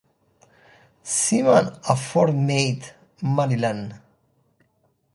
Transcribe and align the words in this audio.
Seaman 1.15 1.79
a 1.87 1.95
Fort 1.95 2.33
Meade 2.33 2.91
(Maryland). 3.21 4.01